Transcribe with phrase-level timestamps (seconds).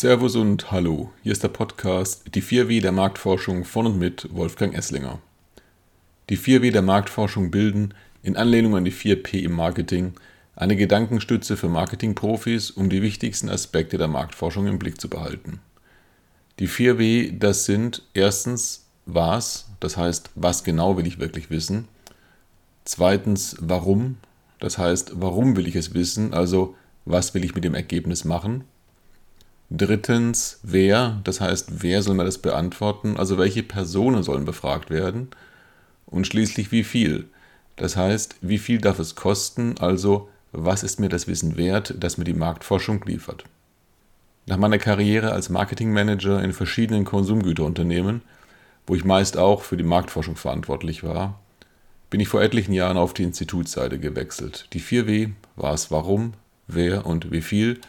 [0.00, 4.76] Servus und Hallo, hier ist der Podcast Die 4W der Marktforschung von und mit Wolfgang
[4.76, 5.20] Esslinger.
[6.28, 10.12] Die 4W der Marktforschung bilden, in Anlehnung an die 4P im Marketing,
[10.54, 15.60] eine Gedankenstütze für Marketingprofis, um die wichtigsten Aspekte der Marktforschung im Blick zu behalten.
[16.58, 21.88] Die 4W, das sind erstens was, das heißt, was genau will ich wirklich wissen.
[22.84, 24.18] Zweitens, warum,
[24.60, 26.74] das heißt, warum will ich es wissen, also
[27.06, 28.64] was will ich mit dem Ergebnis machen.
[29.70, 35.28] Drittens, wer, das heißt, wer soll mir das beantworten, also welche Personen sollen befragt werden.
[36.06, 37.26] Und schließlich, wie viel,
[37.74, 42.16] das heißt, wie viel darf es kosten, also was ist mir das Wissen wert, das
[42.16, 43.44] mir die Marktforschung liefert.
[44.46, 48.22] Nach meiner Karriere als Marketingmanager in verschiedenen Konsumgüterunternehmen,
[48.86, 51.40] wo ich meist auch für die Marktforschung verantwortlich war,
[52.08, 54.68] bin ich vor etlichen Jahren auf die Institutsseite gewechselt.
[54.72, 56.34] Die 4W, was, warum,
[56.68, 57.80] wer und wie viel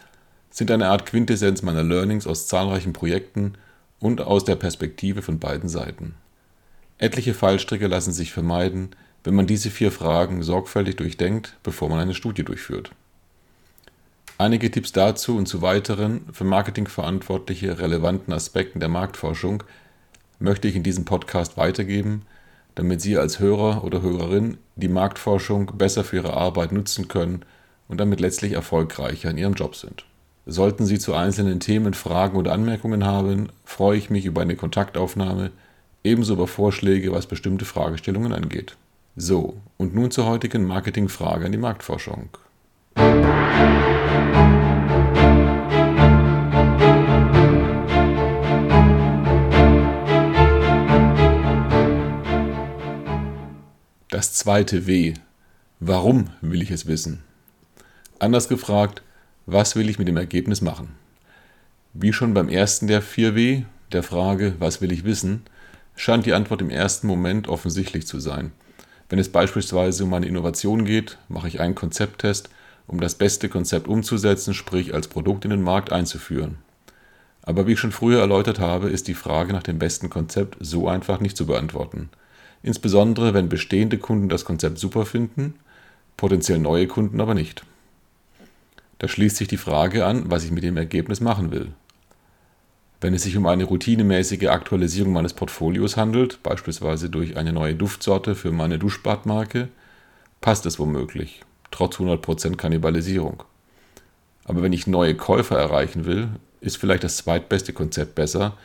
[0.49, 3.53] sind eine Art Quintessenz meiner Learnings aus zahlreichen Projekten
[3.99, 6.15] und aus der Perspektive von beiden Seiten.
[6.97, 8.89] Etliche Fallstricke lassen sich vermeiden,
[9.23, 12.91] wenn man diese vier Fragen sorgfältig durchdenkt, bevor man eine Studie durchführt.
[14.39, 19.63] Einige Tipps dazu und zu weiteren für Marketing verantwortliche relevanten Aspekten der Marktforschung
[20.39, 22.21] möchte ich in diesem Podcast weitergeben,
[22.75, 27.41] damit Sie als Hörer oder Hörerin die Marktforschung besser für Ihre Arbeit nutzen können
[27.87, 30.05] und damit letztlich erfolgreicher in Ihrem Job sind.
[30.49, 35.51] Sollten Sie zu einzelnen Themen Fragen oder Anmerkungen haben, freue ich mich über eine Kontaktaufnahme,
[36.05, 38.77] ebenso über Vorschläge, was bestimmte Fragestellungen angeht.
[39.17, 42.29] So, und nun zur heutigen Marketingfrage an die Marktforschung.
[54.09, 55.15] Das zweite W.
[55.81, 57.21] Warum will ich es wissen?
[58.19, 59.01] Anders gefragt,
[59.49, 60.89] was will ich mit dem Ergebnis machen?
[61.93, 63.63] Wie schon beim ersten der 4W,
[63.93, 65.43] der Frage, was will ich wissen,
[65.95, 68.51] scheint die Antwort im ersten Moment offensichtlich zu sein.
[69.07, 72.49] Wenn es beispielsweise um eine Innovation geht, mache ich einen Konzepttest,
[72.87, 76.57] um das beste Konzept umzusetzen, sprich als Produkt in den Markt einzuführen.
[77.41, 80.89] Aber wie ich schon früher erläutert habe, ist die Frage nach dem besten Konzept so
[80.89, 82.09] einfach nicht zu beantworten.
[82.63, 85.53] Insbesondere wenn bestehende Kunden das Konzept super finden,
[86.17, 87.63] potenziell neue Kunden aber nicht.
[88.99, 91.73] Da schließt sich die Frage an, was ich mit dem Ergebnis machen will.
[92.99, 98.33] Wenn es sich um eine routinemäßige Aktualisierung meines Portfolios handelt, beispielsweise durch eine neue Duftsorte
[98.33, 99.67] für meine Duschbadmarke,
[100.41, 103.43] passt es womöglich, trotz 100% Kannibalisierung.
[104.45, 108.57] Aber wenn ich neue Käufer erreichen will, ist vielleicht das zweitbeste Konzept besser,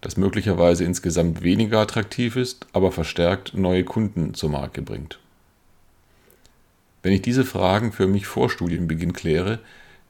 [0.00, 5.18] das möglicherweise insgesamt weniger attraktiv ist, aber verstärkt neue Kunden zur Marke bringt.
[7.02, 9.60] Wenn ich diese Fragen für mich vor Studienbeginn kläre,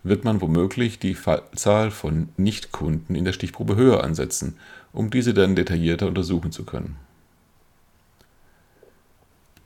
[0.03, 4.57] wird man womöglich die Fallzahl von Nichtkunden in der Stichprobe höher ansetzen,
[4.93, 6.97] um diese dann detaillierter untersuchen zu können.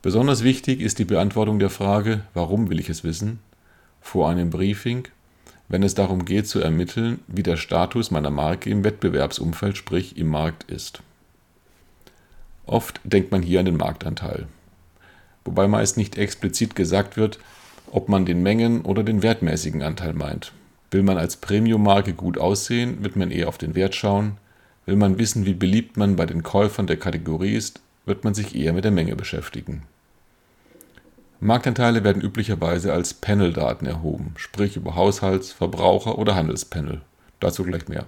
[0.01, 3.39] Besonders wichtig ist die Beantwortung der Frage, warum will ich es wissen,
[4.01, 5.07] vor einem Briefing,
[5.69, 10.27] wenn es darum geht zu ermitteln, wie der Status meiner Marke im Wettbewerbsumfeld, sprich im
[10.27, 11.01] Markt ist.
[12.65, 14.47] Oft denkt man hier an den Marktanteil
[15.45, 17.39] wobei meist nicht explizit gesagt wird,
[17.91, 20.51] ob man den Mengen- oder den wertmäßigen Anteil meint.
[20.91, 24.37] Will man als Premium-Marke gut aussehen, wird man eher auf den Wert schauen.
[24.85, 28.55] Will man wissen, wie beliebt man bei den Käufern der Kategorie ist, wird man sich
[28.55, 29.83] eher mit der Menge beschäftigen.
[31.39, 37.01] Marktanteile werden üblicherweise als Panel-Daten erhoben, sprich über Haushalts-, Verbraucher- oder Handelspanel.
[37.39, 38.05] Dazu gleich mehr.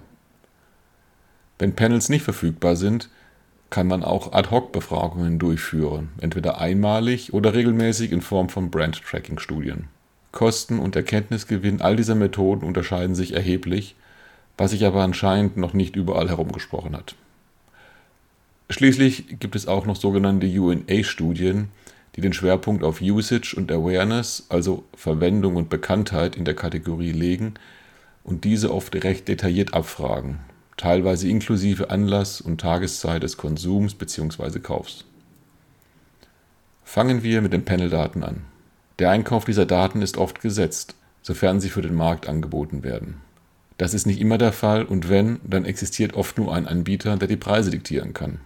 [1.58, 3.10] Wenn Panels nicht verfügbar sind,
[3.70, 9.88] kann man auch Ad-Hoc-Befragungen durchführen, entweder einmalig oder regelmäßig in Form von Brand-Tracking-Studien.
[10.32, 13.96] Kosten und Erkenntnisgewinn all dieser Methoden unterscheiden sich erheblich,
[14.56, 17.14] was sich aber anscheinend noch nicht überall herumgesprochen hat.
[18.70, 21.68] Schließlich gibt es auch noch sogenannte UNA-Studien,
[22.14, 27.54] die den Schwerpunkt auf Usage und Awareness, also Verwendung und Bekanntheit in der Kategorie legen
[28.24, 30.40] und diese oft recht detailliert abfragen
[30.76, 34.58] teilweise inklusive Anlass und Tageszeit des Konsums bzw.
[34.60, 35.04] Kaufs.
[36.84, 38.44] Fangen wir mit den Panel-Daten an.
[38.98, 43.20] Der Einkauf dieser Daten ist oft gesetzt, sofern sie für den Markt angeboten werden.
[43.78, 47.28] Das ist nicht immer der Fall und wenn, dann existiert oft nur ein Anbieter, der
[47.28, 48.40] die Preise diktieren kann.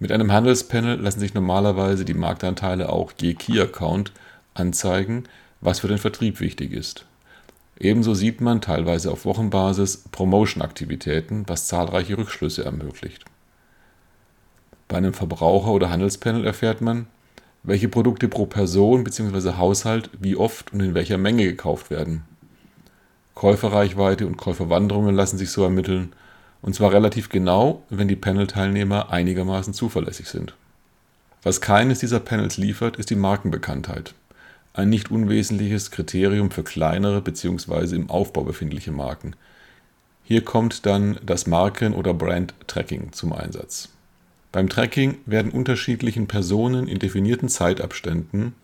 [0.00, 4.12] Mit einem Handelspanel lassen sich normalerweise die Marktanteile auch je Key Account
[4.54, 5.24] anzeigen,
[5.60, 7.04] was für den Vertrieb wichtig ist.
[7.80, 13.24] Ebenso sieht man teilweise auf Wochenbasis Promotion-Aktivitäten, was zahlreiche Rückschlüsse ermöglicht.
[14.88, 17.06] Bei einem Verbraucher- oder Handelspanel erfährt man,
[17.62, 19.52] welche Produkte pro Person bzw.
[19.52, 22.24] Haushalt wie oft und in welcher Menge gekauft werden.
[23.34, 26.12] Käuferreichweite und Käuferwanderungen lassen sich so ermitteln,
[26.62, 30.54] und zwar relativ genau, wenn die Panel-Teilnehmer einigermaßen zuverlässig sind.
[31.44, 34.14] Was keines dieser Panels liefert, ist die Markenbekanntheit.
[34.78, 37.96] Ein nicht unwesentliches Kriterium für kleinere bzw.
[37.96, 39.34] im Aufbau befindliche Marken.
[40.22, 43.88] Hier kommt dann das Marken- oder Brand-Tracking zum Einsatz.
[44.52, 48.54] Beim Tracking werden unterschiedlichen Personen in definierten Zeitabständen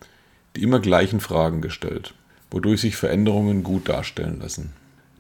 [0.55, 2.15] die immer gleichen Fragen gestellt,
[2.49, 4.73] wodurch sich Veränderungen gut darstellen lassen.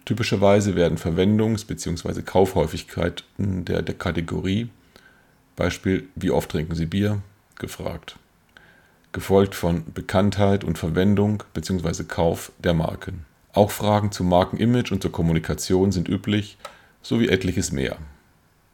[0.04, 2.22] Typischerweise werden Verwendungs- bzw.
[2.22, 4.68] Kaufhäufigkeiten der, der Kategorie,
[5.56, 7.20] Beispiel wie oft trinken Sie Bier,
[7.58, 8.14] gefragt,
[9.14, 12.04] gefolgt von Bekanntheit und Verwendung bzw.
[12.04, 13.24] Kauf der Marken.
[13.54, 16.58] Auch Fragen zum Markenimage und zur Kommunikation sind üblich,
[17.00, 17.96] sowie etliches mehr.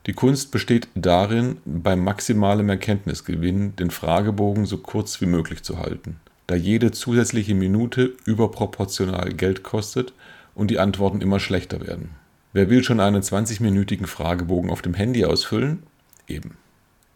[0.06, 6.18] Die Kunst besteht darin, beim maximalen Erkenntnisgewinn den Fragebogen so kurz wie möglich zu halten,
[6.46, 10.14] da jede zusätzliche Minute überproportional Geld kostet
[10.54, 12.10] und die Antworten immer schlechter werden.
[12.54, 15.82] Wer will schon einen 20-minütigen Fragebogen auf dem Handy ausfüllen?
[16.26, 16.56] Eben.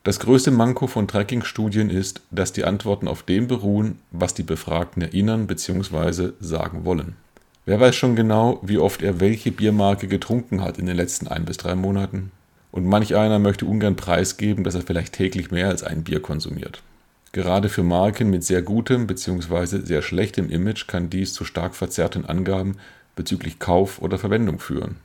[0.04, 5.00] Das größte Manko von Tracking-Studien ist, dass die Antworten auf dem beruhen, was die Befragten
[5.00, 6.32] erinnern bzw.
[6.40, 7.16] sagen wollen.
[7.64, 11.46] Wer weiß schon genau, wie oft er welche Biermarke getrunken hat in den letzten ein
[11.46, 12.32] bis drei Monaten?
[12.70, 16.82] Und manch einer möchte ungern preisgeben, dass er vielleicht täglich mehr als ein Bier konsumiert.
[17.32, 19.86] Gerade für Marken mit sehr gutem bzw.
[19.86, 22.76] sehr schlechtem Image kann dies zu stark verzerrten Angaben
[23.16, 24.96] bezüglich Kauf oder Verwendung führen.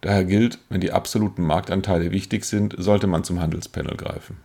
[0.00, 4.36] Daher gilt, wenn die absoluten Marktanteile wichtig sind, sollte man zum Handelspanel greifen.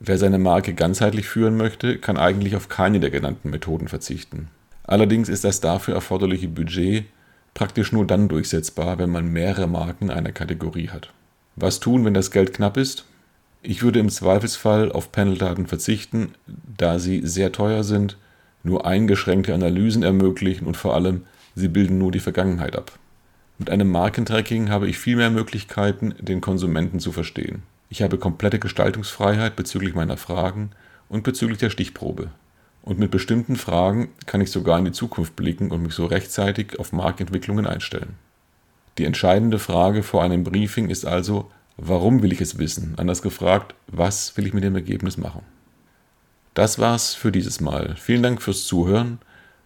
[0.00, 4.48] Wer seine Marke ganzheitlich führen möchte, kann eigentlich auf keine der genannten Methoden verzichten.
[4.84, 7.06] Allerdings ist das dafür erforderliche Budget
[7.54, 11.12] praktisch nur dann durchsetzbar, wenn man mehrere Marken einer Kategorie hat.
[11.56, 13.04] Was tun, wenn das Geld knapp ist?
[13.62, 18.16] Ich würde im Zweifelsfall auf Paneldaten verzichten, da sie sehr teuer sind,
[18.62, 21.24] nur eingeschränkte Analysen ermöglichen und vor allem
[21.56, 22.92] sie bilden nur die Vergangenheit ab.
[23.58, 27.62] Mit einem Markentracking habe ich viel mehr Möglichkeiten, den Konsumenten zu verstehen.
[27.90, 30.70] Ich habe komplette Gestaltungsfreiheit bezüglich meiner Fragen
[31.08, 32.30] und bezüglich der Stichprobe.
[32.82, 36.78] Und mit bestimmten Fragen kann ich sogar in die Zukunft blicken und mich so rechtzeitig
[36.78, 38.14] auf Marktentwicklungen einstellen.
[38.96, 42.94] Die entscheidende Frage vor einem Briefing ist also, warum will ich es wissen?
[42.96, 45.42] Anders gefragt, was will ich mit dem Ergebnis machen?
[46.54, 47.96] Das war's für dieses Mal.
[47.96, 49.18] Vielen Dank fürs Zuhören.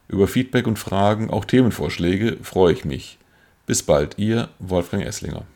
[0.09, 3.19] Über Feedback und Fragen, auch Themenvorschläge, freue ich mich.
[3.72, 5.46] Bis bald, Ihr Wolfgang Esslinger.